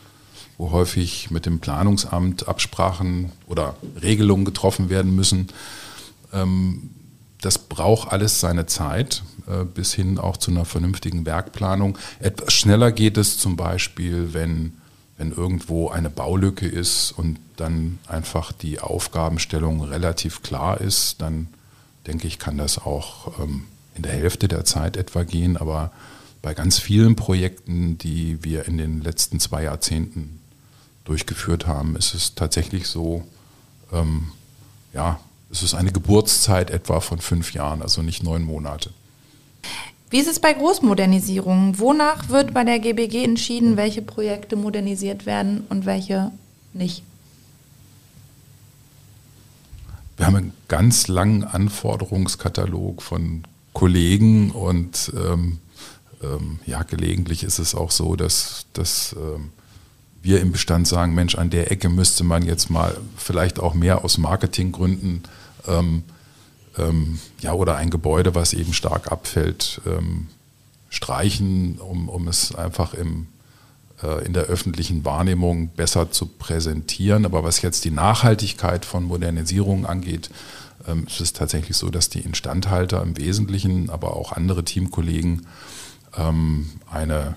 [0.59, 5.49] wo häufig mit dem Planungsamt Absprachen oder Regelungen getroffen werden müssen,
[6.35, 6.91] ähm,
[7.41, 11.97] das braucht alles seine Zeit, äh, bis hin auch zu einer vernünftigen Werkplanung.
[12.19, 14.75] Etwas schneller geht es zum Beispiel, wenn
[15.19, 21.49] wenn irgendwo eine Baulücke ist und dann einfach die Aufgabenstellung relativ klar ist, dann
[22.07, 25.57] denke ich, kann das auch ähm, in der Hälfte der Zeit etwa gehen.
[25.57, 25.91] Aber
[26.43, 30.41] bei ganz vielen Projekten, die wir in den letzten zwei Jahrzehnten
[31.05, 33.25] durchgeführt haben, ist es tatsächlich so,
[33.93, 34.33] ähm,
[34.93, 35.19] ja,
[35.51, 38.91] es ist eine Geburtszeit etwa von fünf Jahren, also nicht neun Monate.
[40.09, 41.79] Wie ist es bei Großmodernisierungen?
[41.79, 46.31] Wonach wird bei der GBG entschieden, welche Projekte modernisiert werden und welche
[46.73, 47.03] nicht?
[50.17, 53.43] Wir haben einen ganz langen Anforderungskatalog von
[53.73, 55.59] Kollegen und ähm,
[56.23, 59.51] ähm, ja, gelegentlich ist es auch so, dass, dass ähm,
[60.23, 64.05] wir im Bestand sagen, Mensch, an der Ecke müsste man jetzt mal vielleicht auch mehr
[64.05, 65.25] aus Marketinggründen
[65.69, 66.05] ähm,
[66.79, 70.29] ähm, ja, oder ein Gebäude, was eben stark abfällt, ähm,
[70.89, 73.27] streichen, um, um es einfach im,
[74.03, 77.25] äh, in der öffentlichen Wahrnehmung besser zu präsentieren.
[77.25, 80.31] Aber was jetzt die Nachhaltigkeit von Modernisierung angeht,
[80.87, 85.47] ähm, ist es tatsächlich so, dass die Instandhalter im Wesentlichen, aber auch andere Teamkollegen
[86.17, 87.37] ähm, eine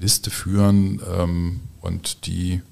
[0.00, 2.62] Liste führen ähm, und die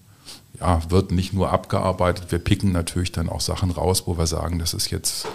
[0.60, 4.58] ja, wird nicht nur abgearbeitet, wir picken natürlich dann auch Sachen raus, wo wir sagen,
[4.58, 5.26] das ist jetzt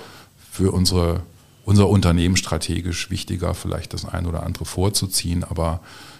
[0.61, 1.23] für unsere,
[1.65, 5.43] unser Unternehmen strategisch wichtiger, vielleicht das ein oder andere vorzuziehen.
[5.43, 5.79] Aber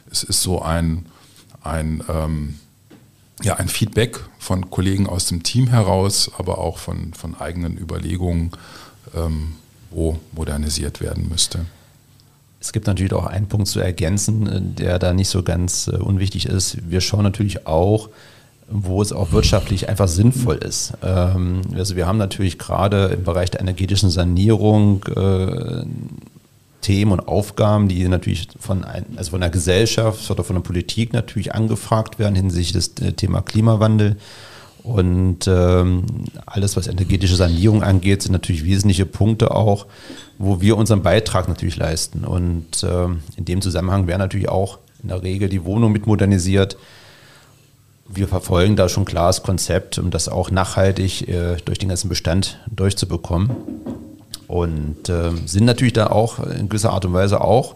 [0.10, 1.06] es ist so ein,
[1.62, 2.56] ein, ähm,
[3.43, 8.49] ja, ein Feedback von Kollegen aus dem Team heraus, aber auch von, von eigenen Überlegungen,
[9.15, 9.58] ähm,
[9.91, 11.67] wo modernisiert werden müsste.
[12.60, 16.47] Es gibt natürlich auch einen Punkt zu ergänzen, der da nicht so ganz äh, unwichtig
[16.47, 16.89] ist.
[16.89, 18.10] Wir schauen natürlich auch,
[18.71, 20.93] wo es auch wirtschaftlich einfach sinnvoll ist.
[21.03, 25.84] Ähm, also wir haben natürlich gerade im Bereich der energetischen Sanierung äh,
[26.81, 31.13] Themen und Aufgaben, die natürlich von, ein, also von der Gesellschaft oder von der Politik
[31.13, 34.17] natürlich angefragt werden hinsichtlich des äh, Thema Klimawandel.
[34.84, 36.05] Und ähm,
[36.47, 39.86] alles, was energetische Sanierung angeht, sind natürlich wesentliche Punkte auch,
[40.39, 42.25] wo wir unseren Beitrag natürlich leisten.
[42.25, 46.77] Und ähm, in dem Zusammenhang wäre natürlich auch in der Regel die Wohnung mit modernisiert
[48.13, 52.60] wir verfolgen da schon klares Konzept, um das auch nachhaltig äh, durch den ganzen Bestand
[52.69, 53.52] durchzubekommen.
[54.47, 57.76] Und äh, sind natürlich da auch in gewisser Art und Weise auch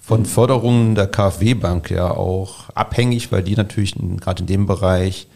[0.00, 5.26] von Förderungen der KfW-Bank ja auch abhängig, weil die natürlich gerade in dem Bereich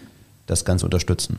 [0.47, 1.39] das Ganze unterstützen.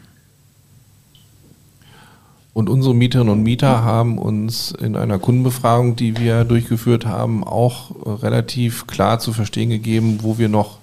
[2.54, 8.22] Und unsere Mieterinnen und Mieter haben uns in einer Kundenbefragung, die wir durchgeführt haben, auch
[8.24, 10.79] relativ klar zu verstehen gegeben, wo wir noch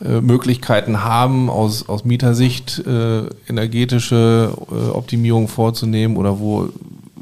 [0.00, 6.68] Möglichkeiten haben, aus, aus Mietersicht äh, energetische äh, Optimierung vorzunehmen oder wo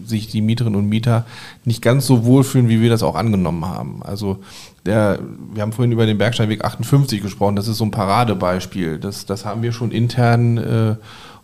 [0.05, 1.25] sich die Mieterinnen und Mieter
[1.65, 4.03] nicht ganz so wohlfühlen, wie wir das auch angenommen haben.
[4.03, 4.39] Also
[4.85, 5.19] der,
[5.53, 8.99] wir haben vorhin über den Bergsteinweg 58 gesprochen, das ist so ein Paradebeispiel.
[8.99, 10.97] Das, das haben wir schon intern äh,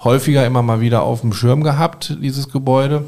[0.05, 3.05] häufiger immer mal wieder auf dem Schirm gehabt, dieses Gebäude.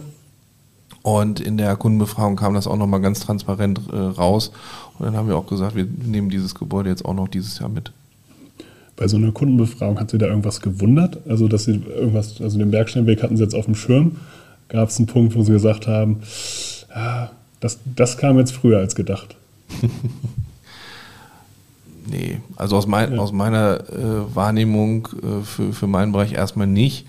[1.03, 4.53] Und in der Kundenbefragung kam das auch nochmal ganz transparent äh, raus.
[4.99, 7.69] Und dann haben wir auch gesagt, wir nehmen dieses Gebäude jetzt auch noch dieses Jahr
[7.69, 7.93] mit
[8.96, 11.18] bei so einer Kundenbefragung hat Sie da irgendwas gewundert?
[11.28, 14.16] Also, dass Sie irgendwas, also den Bergsteinweg hatten Sie jetzt auf dem Schirm.
[14.68, 16.20] Gab es einen Punkt, wo Sie gesagt haben,
[16.94, 17.30] ja,
[17.61, 19.37] das, das kam jetzt früher als gedacht?
[22.11, 23.18] nee, also aus, mein, ja.
[23.18, 27.07] aus meiner äh, Wahrnehmung äh, für, für meinen Bereich erstmal nicht.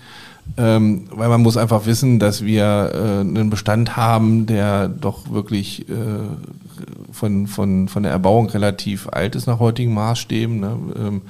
[0.56, 5.88] Ähm, weil man muss einfach wissen, dass wir äh, einen Bestand haben, der doch wirklich
[5.88, 5.92] äh,
[7.10, 10.60] von, von, von der Erbauung relativ alt ist nach heutigen Maßstäben.
[10.60, 10.78] Ne?
[10.98, 11.22] Ähm,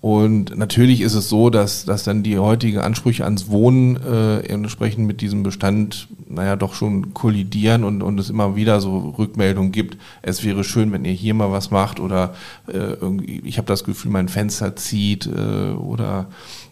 [0.00, 5.06] und natürlich ist es so, dass, dass dann die heutigen Ansprüche ans Wohnen äh, entsprechend
[5.06, 9.98] mit diesem Bestand, naja, doch schon kollidieren und, und es immer wieder so Rückmeldungen gibt.
[10.22, 12.34] Es wäre schön, wenn ihr hier mal was macht oder
[12.66, 16.28] äh, irgendwie, ich habe das Gefühl, mein Fenster zieht äh, oder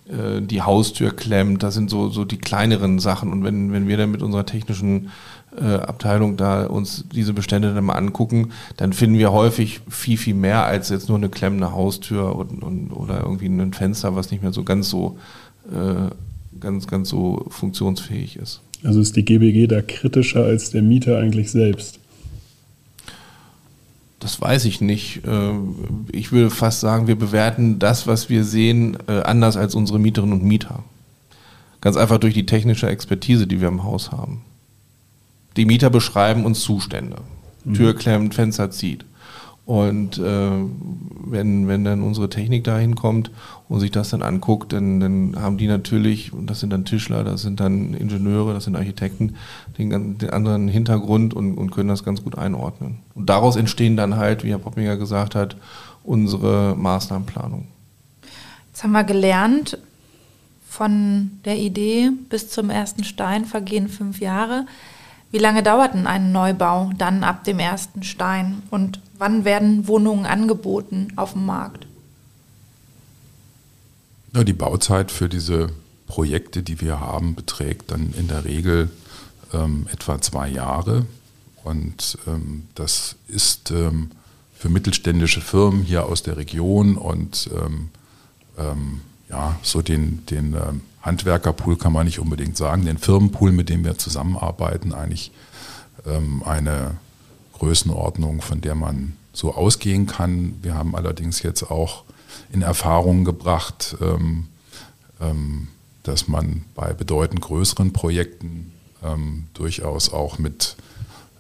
[0.09, 1.62] äh, die Haustür klemmt.
[1.62, 3.31] Das sind so, so die kleineren Sachen.
[3.31, 5.11] Und wenn, wenn wir dann mit unserer technischen
[5.61, 10.64] Abteilung da uns diese Bestände dann mal angucken, dann finden wir häufig viel, viel mehr
[10.64, 14.53] als jetzt nur eine klemmende Haustür und, und, oder irgendwie ein Fenster, was nicht mehr
[14.53, 15.18] so ganz so,
[15.73, 16.11] äh,
[16.61, 18.61] ganz, ganz so funktionsfähig ist.
[18.85, 21.99] Also ist die GBG da kritischer als der Mieter eigentlich selbst?
[24.21, 25.25] Das weiß ich nicht.
[25.27, 25.53] Äh,
[26.12, 30.40] ich würde fast sagen, wir bewerten das, was wir sehen, äh, anders als unsere Mieterinnen
[30.40, 30.83] und Mieter.
[31.81, 34.42] Ganz einfach durch die technische Expertise, die wir im Haus haben.
[35.59, 37.16] Die Mieter beschreiben uns Zustände.
[37.64, 37.75] Mhm.
[37.75, 39.05] Tür klemmt, Fenster zieht.
[39.66, 40.51] Und äh,
[41.27, 43.31] wenn, wenn dann unsere Technik da hinkommt
[43.68, 47.23] und sich das dann anguckt, dann, dann haben die natürlich, und das sind dann Tischler,
[47.23, 49.35] das sind dann Ingenieure, das sind Architekten,
[49.77, 53.01] den, den anderen Hintergrund und, und können das ganz gut einordnen.
[53.14, 55.57] Und daraus entstehen dann halt, wie Herr Poppinger gesagt hat,
[56.03, 57.66] unsere Maßnahmenplanung.
[58.68, 59.77] Jetzt haben wir gelernt,
[60.66, 64.64] von der Idee bis zum ersten Stein vergehen fünf Jahre.
[65.31, 68.62] Wie lange dauert denn ein Neubau dann ab dem ersten Stein?
[68.71, 71.87] Und wann werden Wohnungen angeboten auf dem Markt?
[74.35, 75.71] Ja, die Bauzeit für diese
[76.07, 78.91] Projekte, die wir haben, beträgt dann in der Regel
[79.53, 81.07] ähm, etwa zwei Jahre.
[81.64, 84.11] Und ähm, das ist ähm,
[84.55, 87.91] für mittelständische Firmen hier aus der Region und ähm,
[88.57, 93.69] ähm, ja, so den, den ähm, Handwerkerpool kann man nicht unbedingt sagen, den Firmenpool, mit
[93.69, 95.31] dem wir zusammenarbeiten, eigentlich
[96.45, 96.97] eine
[97.55, 100.55] Größenordnung, von der man so ausgehen kann.
[100.63, 102.05] Wir haben allerdings jetzt auch
[102.53, 103.97] in Erfahrung gebracht,
[106.03, 110.77] dass man bei bedeutend größeren Projekten ähm, durchaus auch mit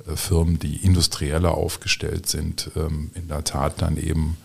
[0.06, 4.36] äh, Firmen, die industrieller aufgestellt sind, ähm, in der Tat dann eben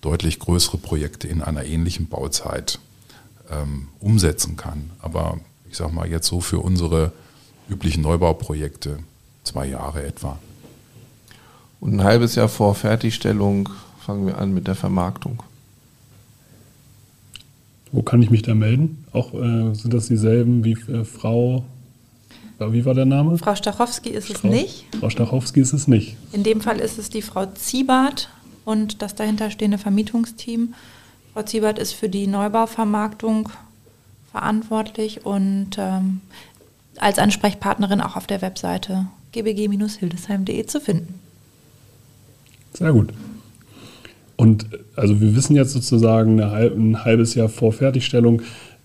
[0.00, 2.78] deutlich größere Projekte in einer ähnlichen Bauzeit
[3.52, 4.90] ähm, umsetzen kann.
[5.00, 5.38] Aber
[5.70, 7.12] ich sage mal jetzt so für unsere
[7.68, 8.98] üblichen Neubauprojekte
[9.44, 10.38] zwei Jahre etwa.
[11.80, 13.68] Und ein halbes Jahr vor Fertigstellung
[14.00, 15.42] fangen wir an mit der Vermarktung.
[17.90, 19.04] Wo kann ich mich da melden?
[19.12, 21.64] Auch äh, sind das dieselben wie äh, Frau
[22.70, 23.36] wie war der Name?
[23.38, 24.86] Frau Stachowski ist Strau es nicht.
[25.00, 26.16] Frau Stachowski ist es nicht.
[26.32, 28.28] In dem Fall ist es die Frau Ziebart
[28.64, 30.74] und das dahinterstehende Vermietungsteam.
[31.32, 33.48] Frau Ziebart ist für die Neubauvermarktung
[34.30, 36.20] verantwortlich und ähm,
[36.98, 41.14] als Ansprechpartnerin auch auf der Webseite gbg-hildesheim.de zu finden.
[42.74, 43.10] Sehr gut.
[44.36, 44.66] Und
[44.96, 48.42] also wir wissen jetzt sozusagen ein halbes Jahr vor Fertigstellung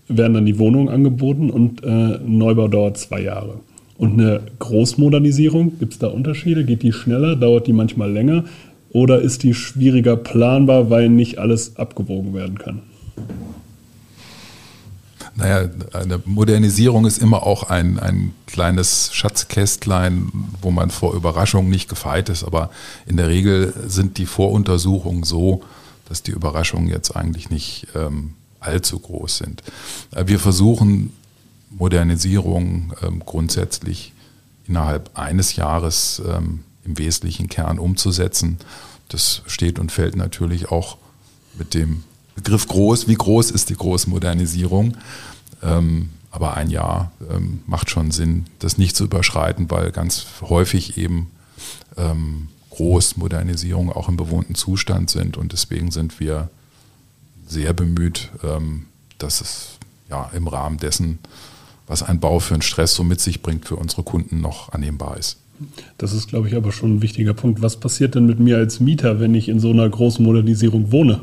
[0.08, 3.60] werden dann die Wohnungen angeboten und äh, Neubau dauert zwei Jahre.
[3.98, 6.64] Und eine Großmodernisierung, gibt es da Unterschiede?
[6.64, 7.36] Geht die schneller?
[7.36, 8.44] Dauert die manchmal länger?
[8.90, 12.82] Oder ist die schwieriger planbar, weil nicht alles abgewogen werden kann?
[15.38, 21.88] Naja, eine Modernisierung ist immer auch ein, ein kleines Schatzkästlein, wo man vor Überraschungen nicht
[21.88, 22.42] gefeit ist.
[22.42, 22.70] Aber
[23.06, 25.62] in der Regel sind die Voruntersuchungen so,
[26.08, 29.62] dass die Überraschungen jetzt eigentlich nicht ähm, allzu groß sind.
[30.12, 31.12] Äh, wir versuchen
[31.70, 34.12] Modernisierung ähm, grundsätzlich
[34.66, 38.58] innerhalb eines Jahres ähm, im wesentlichen Kern umzusetzen.
[39.08, 40.96] Das steht und fällt natürlich auch
[41.58, 42.02] mit dem
[42.34, 43.08] Begriff groß.
[43.08, 44.96] Wie groß ist die Großmodernisierung?
[45.62, 50.98] Ähm, aber ein Jahr ähm, macht schon Sinn, das nicht zu überschreiten, weil ganz häufig
[50.98, 51.30] eben
[51.96, 56.48] ähm, Großmodernisierungen auch im bewohnten Zustand sind und deswegen sind wir
[57.46, 59.78] sehr bemüht, ähm, dass es
[60.10, 61.18] ja im Rahmen dessen,
[61.86, 65.16] was ein Bau für einen Stress so mit sich bringt, für unsere Kunden noch annehmbar
[65.16, 65.38] ist.
[65.96, 67.62] Das ist, glaube ich, aber schon ein wichtiger Punkt.
[67.62, 71.20] Was passiert denn mit mir als Mieter, wenn ich in so einer großen Modernisierung wohne?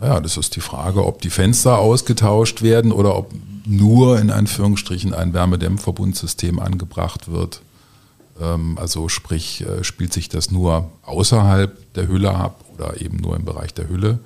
[0.00, 3.32] Ja, das ist die Frage, ob die Fenster ausgetauscht werden oder ob
[3.66, 7.62] nur in Anführungsstrichen ein Wärmedämmverbundsystem angebracht wird.
[8.40, 13.36] Ähm, also sprich, äh, spielt sich das nur außerhalb der Hülle ab oder eben nur
[13.36, 14.20] im Bereich der Hülle?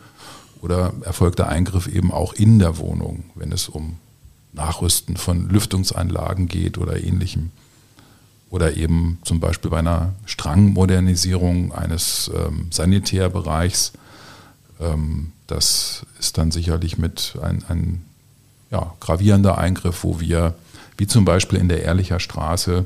[0.61, 3.97] Oder erfolgt der Eingriff eben auch in der Wohnung, wenn es um
[4.53, 7.51] Nachrüsten von Lüftungsanlagen geht oder ähnlichem?
[8.53, 13.93] Oder eben zum Beispiel bei einer Strangmodernisierung eines ähm, Sanitärbereichs.
[14.79, 18.05] Ähm, das ist dann sicherlich mit ein, ein
[18.71, 20.53] ja, gravierender Eingriff, wo wir,
[20.99, 22.85] wie zum Beispiel in der Ehrlicher Straße,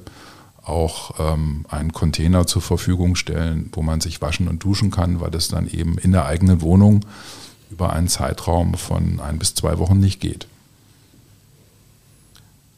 [0.62, 5.33] auch ähm, einen Container zur Verfügung stellen, wo man sich waschen und duschen kann, weil
[5.33, 7.05] das dann eben in der eigenen Wohnung
[7.72, 10.46] über einen Zeitraum von ein bis zwei Wochen nicht geht.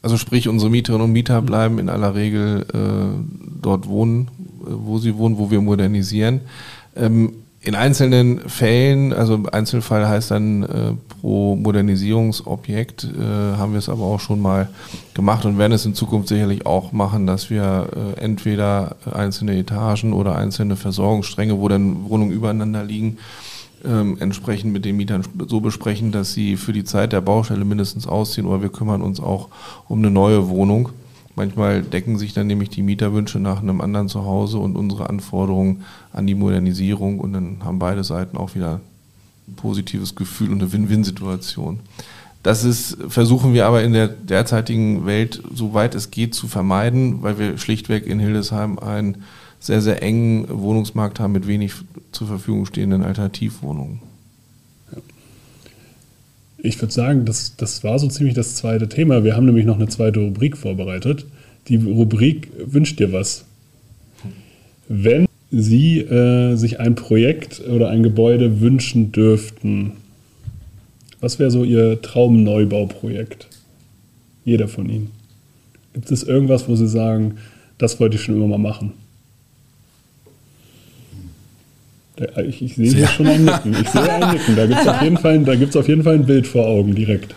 [0.03, 4.29] Also sprich, unsere Mieterinnen und Mieter bleiben in aller Regel äh, dort wohnen,
[4.63, 6.41] äh, wo sie wohnen, wo wir modernisieren.
[6.97, 13.89] Ähm, in einzelnen Fällen, also Einzelfall heißt dann äh, pro Modernisierungsobjekt, äh, haben wir es
[13.89, 14.69] aber auch schon mal
[15.13, 20.13] gemacht und werden es in Zukunft sicherlich auch machen, dass wir äh, entweder einzelne Etagen
[20.13, 23.19] oder einzelne Versorgungsstränge, wo dann Wohnungen übereinander liegen,
[23.85, 28.07] ähm, entsprechend mit den Mietern so besprechen, dass sie für die Zeit der Baustelle mindestens
[28.07, 29.49] ausziehen oder wir kümmern uns auch
[29.89, 30.91] um eine neue Wohnung.
[31.37, 36.27] Manchmal decken sich dann nämlich die Mieterwünsche nach einem anderen Zuhause und unsere Anforderungen an
[36.27, 38.81] die Modernisierung und dann haben beide Seiten auch wieder
[39.47, 41.81] ein positives Gefühl und eine Win-Win-Situation.
[42.43, 47.39] Das ist, versuchen wir aber in der derzeitigen Welt, soweit es geht, zu vermeiden, weil
[47.39, 49.25] wir schlichtweg in Hildesheim einen
[49.61, 51.73] sehr, sehr engen Wohnungsmarkt haben mit wenig
[52.13, 54.01] zur Verfügung stehenden Alternativwohnungen.
[56.61, 59.23] Ich würde sagen, das, das war so ziemlich das zweite Thema.
[59.23, 61.25] Wir haben nämlich noch eine zweite Rubrik vorbereitet.
[61.69, 63.45] Die Rubrik Wünscht dir was?
[64.89, 69.93] Wenn Sie äh, sich ein Projekt oder ein Gebäude wünschen dürften,
[71.21, 73.49] was wäre so Ihr Traumneubauprojekt?
[74.45, 75.11] Jeder von Ihnen.
[75.93, 77.37] Gibt es irgendwas, wo Sie sagen,
[77.77, 78.93] das wollte ich schon immer mal machen?
[82.47, 83.77] Ich, ich sehe hier schon ein Nicken.
[83.81, 84.57] Ich sehe ein Nicken.
[84.57, 85.39] Da gibt es auf, jeden Fall,
[85.81, 87.35] auf jeden Fall ein Bild vor Augen direkt.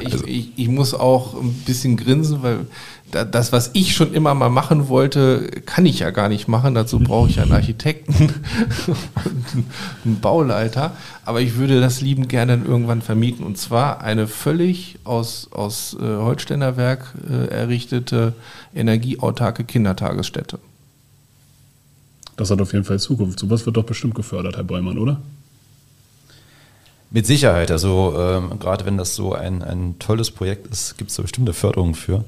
[0.00, 2.60] Ich, ich, ich, muss auch ein bisschen grinsen, weil
[3.10, 6.74] das, was ich schon immer mal machen wollte, kann ich ja gar nicht machen.
[6.74, 8.14] Dazu brauche ich einen Architekten
[8.86, 9.66] und
[10.04, 10.96] einen Bauleiter.
[11.24, 13.44] Aber ich würde das lieben gerne irgendwann vermieten.
[13.44, 18.32] Und zwar eine völlig aus, aus äh, Holzständerwerk äh, errichtete
[18.74, 20.58] energieautarke Kindertagesstätte.
[22.42, 23.38] Das hat auf jeden Fall Zukunft.
[23.38, 25.22] Sowas wird doch bestimmt gefördert, Herr Bäumann, oder?
[27.12, 27.70] Mit Sicherheit.
[27.70, 31.52] Also ähm, gerade wenn das so ein, ein tolles Projekt ist, gibt es da bestimmte
[31.52, 32.24] Förderungen für.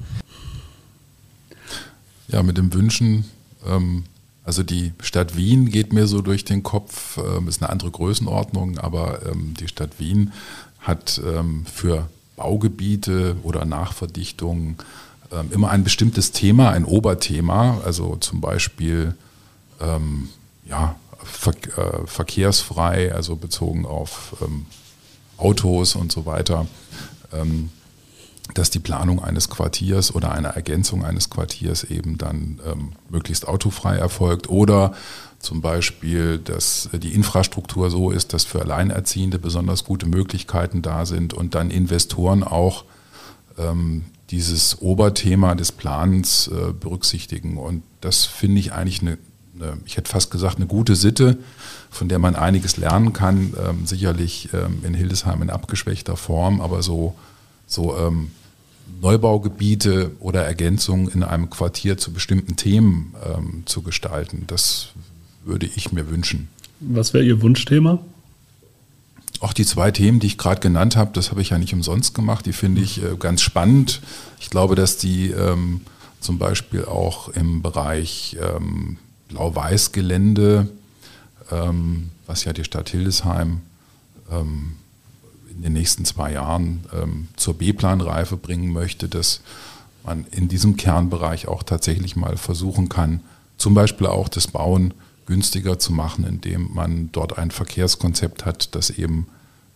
[2.29, 3.25] Ja, mit dem Wünschen,
[3.67, 4.05] ähm,
[4.45, 8.77] also die Stadt Wien geht mir so durch den Kopf, ähm, ist eine andere Größenordnung,
[8.77, 10.31] aber ähm, die Stadt Wien
[10.79, 12.07] hat ähm, für
[12.37, 14.77] Baugebiete oder Nachverdichtungen
[15.33, 19.13] ähm, immer ein bestimmtes Thema, ein Oberthema, also zum Beispiel
[19.85, 20.29] ähm,
[20.65, 24.65] ja, ver äh, verkehrsfrei, also bezogen auf ähm,
[25.37, 26.67] Autos und so weiter,
[27.33, 27.69] ähm,
[28.53, 33.97] dass die Planung eines Quartiers oder eine Ergänzung eines Quartiers eben dann ähm, möglichst autofrei
[33.97, 34.93] erfolgt oder
[35.39, 41.33] zum Beispiel, dass die Infrastruktur so ist, dass für Alleinerziehende besonders gute Möglichkeiten da sind
[41.33, 42.85] und dann Investoren auch
[43.57, 47.57] ähm, dieses Oberthema des Planens äh, berücksichtigen.
[47.57, 49.17] Und das finde ich eigentlich eine
[49.55, 51.37] eine, ich hätte fast gesagt, eine gute Sitte,
[51.89, 53.53] von der man einiges lernen kann.
[53.67, 57.15] Ähm, sicherlich ähm, in Hildesheim in abgeschwächter Form, aber so,
[57.67, 58.31] so ähm,
[59.01, 64.89] Neubaugebiete oder Ergänzungen in einem Quartier zu bestimmten Themen ähm, zu gestalten, das
[65.43, 66.49] würde ich mir wünschen.
[66.79, 67.99] Was wäre Ihr Wunschthema?
[69.39, 72.15] Auch die zwei Themen, die ich gerade genannt habe, das habe ich ja nicht umsonst
[72.15, 74.01] gemacht, die finde ich äh, ganz spannend.
[74.39, 75.81] Ich glaube, dass die ähm,
[76.19, 78.97] zum Beispiel auch im Bereich ähm,
[79.29, 80.67] Blau-Weiß-Gelände,
[81.51, 83.61] ähm, was ja die Stadt Hildesheim
[84.31, 84.75] ähm,
[85.49, 89.41] in den nächsten zwei Jahren ähm, zur B-Plan-Reife bringen möchte, dass
[90.03, 93.21] man in diesem Kernbereich auch tatsächlich mal versuchen kann,
[93.57, 94.93] zum Beispiel auch das Bauen
[95.25, 99.27] günstiger zu machen, indem man dort ein Verkehrskonzept hat, dass eben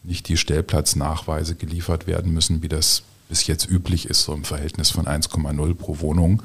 [0.04, 4.90] nicht die Stellplatznachweise geliefert werden müssen, wie das bis jetzt üblich ist, so im Verhältnis
[4.92, 6.42] von 1,0 pro Wohnung.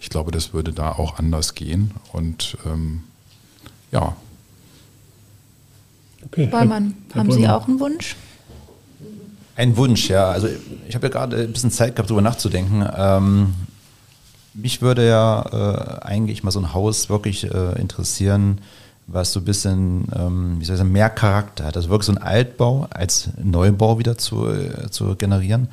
[0.00, 1.92] Ich glaube, das würde da auch anders gehen.
[2.12, 3.02] Und ähm,
[3.90, 4.16] ja.
[6.24, 6.46] Okay.
[6.46, 8.16] Bäumann, Herr, haben Herr Sie auch einen Wunsch?
[9.56, 10.30] Ein Wunsch, ja.
[10.30, 10.48] Also
[10.86, 12.86] ich habe ja gerade ein bisschen Zeit gehabt, darüber nachzudenken.
[12.96, 13.54] Ähm,
[14.54, 18.60] mich würde ja äh, eigentlich mal so ein Haus wirklich äh, interessieren,
[19.06, 21.76] was so ein bisschen, ähm, wie soll ich sagen, mehr Charakter hat.
[21.76, 25.68] Also wirklich so ein Altbau als Neubau wieder zu, äh, zu generieren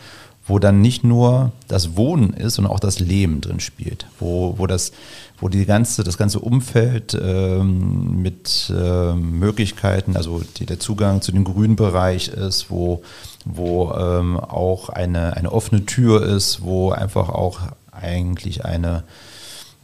[0.47, 4.67] wo dann nicht nur das Wohnen ist, sondern auch das Leben drin spielt, wo, wo,
[4.67, 4.91] das,
[5.39, 11.31] wo die ganze, das ganze Umfeld ähm, mit äh, Möglichkeiten, also die, der Zugang zu
[11.31, 13.01] dem Grünbereich ist, wo,
[13.43, 19.03] wo ähm, auch eine, eine offene Tür ist, wo einfach auch eigentlich eine,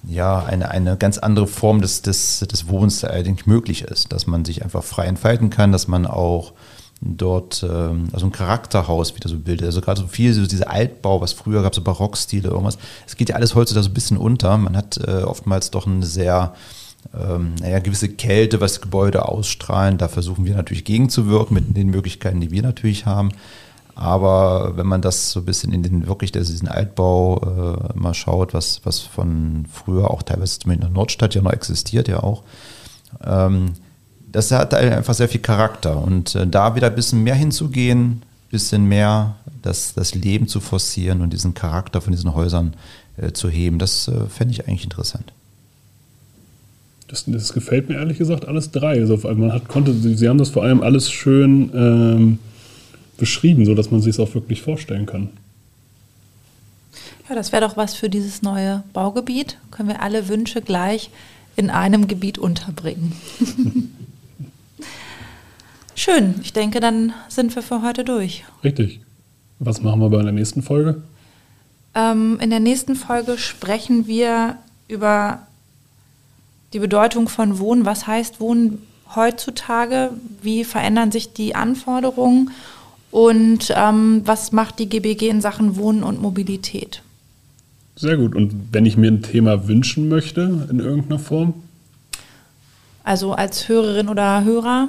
[0.08, 4.46] ja, eine, eine ganz andere Form des, des, des Wohnens eigentlich möglich ist, dass man
[4.46, 6.54] sich einfach frei entfalten kann, dass man auch
[7.02, 9.66] dort ähm, also ein Charakterhaus wieder so bildet.
[9.66, 12.78] Also gerade so viel, so diese Altbau, was früher gab, so Barockstile, irgendwas.
[13.08, 14.58] Es geht ja alles heutzutage so ein bisschen unter.
[14.58, 16.54] Man hat äh, oftmals doch eine sehr
[17.20, 19.98] ähm, naja, gewisse Kälte, was Gebäude ausstrahlen.
[19.98, 23.32] Da versuchen wir natürlich gegenzuwirken mit den Möglichkeiten, die wir natürlich haben.
[23.96, 28.54] Aber wenn man das so ein bisschen in den wirklich diesen Altbau äh, mal schaut,
[28.54, 32.44] was, was von früher auch teilweise zumindest in der Nordstadt ja noch existiert, ja auch,
[33.24, 33.74] ähm,
[34.32, 36.02] das hat einfach sehr viel Charakter.
[36.02, 40.60] Und äh, da wieder ein bisschen mehr hinzugehen, ein bisschen mehr das, das Leben zu
[40.60, 42.74] forcieren und diesen Charakter von diesen Häusern
[43.18, 45.32] äh, zu heben, das äh, fände ich eigentlich interessant.
[47.08, 49.00] Das, das, gefällt mir ehrlich gesagt alles drei.
[49.00, 52.40] Also man hat, konnte, Sie haben das vor allem alles schön ähm,
[53.18, 55.30] beschrieben, sodass man sich es auch wirklich vorstellen kann.
[57.28, 59.58] Ja, das wäre doch was für dieses neue Baugebiet.
[59.72, 61.10] Können wir alle Wünsche gleich
[61.58, 63.14] in einem Gebiet unterbringen.
[65.96, 68.44] Schön, ich denke, dann sind wir für heute durch.
[68.64, 69.02] Richtig.
[69.60, 71.02] Was machen wir bei der nächsten Folge?
[71.94, 74.56] Ähm, in der nächsten Folge sprechen wir
[74.88, 75.40] über
[76.74, 77.86] die Bedeutung von Wohnen.
[77.86, 78.82] Was heißt Wohnen
[79.16, 80.12] heutzutage?
[80.42, 82.52] Wie verändern sich die Anforderungen?
[83.12, 87.04] Und ähm, was macht die GBG in Sachen Wohnen und Mobilität?
[87.98, 88.36] Sehr gut.
[88.36, 91.54] Und wenn ich mir ein Thema wünschen möchte in irgendeiner Form?
[93.04, 94.88] Also als Hörerin oder Hörer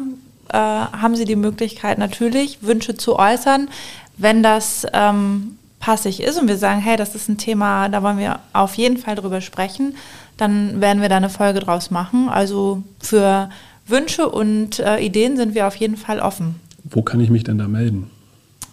[0.52, 3.68] äh, haben Sie die Möglichkeit natürlich, Wünsche zu äußern.
[4.16, 8.18] Wenn das ähm, passig ist und wir sagen, hey, das ist ein Thema, da wollen
[8.18, 9.96] wir auf jeden Fall drüber sprechen,
[10.36, 12.28] dann werden wir da eine Folge draus machen.
[12.28, 13.50] Also für
[13.86, 16.60] Wünsche und äh, Ideen sind wir auf jeden Fall offen.
[16.84, 18.10] Wo kann ich mich denn da melden?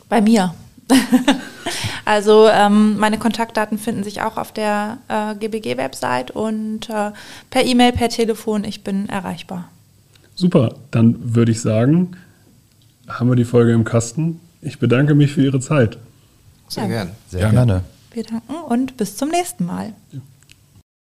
[0.08, 0.54] Bei mir.
[2.06, 7.12] also ähm, meine Kontaktdaten finden sich auch auf der äh, GBG-Website und äh,
[7.50, 9.70] per E-Mail, per Telefon, ich bin erreichbar.
[10.40, 12.12] Super, dann würde ich sagen,
[13.10, 14.40] haben wir die Folge im Kasten.
[14.62, 15.98] Ich bedanke mich für Ihre Zeit.
[16.70, 16.88] Sehr.
[17.28, 17.54] Sehr Gerne.
[17.54, 17.82] gerne.
[18.14, 19.94] Wir danken und bis zum nächsten Mal.
[20.14, 20.20] Ja.